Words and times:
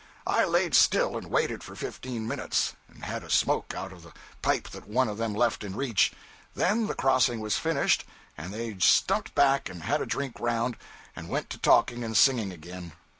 I 0.25 0.45
laid 0.45 0.73
still 0.73 1.15
and 1.15 1.27
waited 1.29 1.63
for 1.63 1.75
fifteen 1.75 2.27
minutes, 2.27 2.73
and 2.87 3.05
had 3.05 3.21
a 3.23 3.29
smoke 3.29 3.75
out 3.75 3.91
of 3.93 4.03
a 4.03 4.13
pipe 4.41 4.67
that 4.69 4.87
one 4.89 5.07
of 5.07 5.19
them 5.19 5.35
left 5.35 5.63
in 5.63 5.75
reach; 5.75 6.11
then 6.55 6.87
the 6.87 6.95
crossing 6.95 7.39
was 7.39 7.59
finished, 7.59 8.03
and 8.35 8.51
they 8.51 8.79
stumped 8.79 9.35
back 9.35 9.69
and 9.69 9.83
had 9.83 10.01
a 10.01 10.07
drink 10.07 10.39
around 10.41 10.75
and 11.15 11.29
went 11.29 11.51
to 11.51 11.59
talking 11.59 12.03
and 12.03 12.17
singing 12.17 12.51
again. 12.51 12.93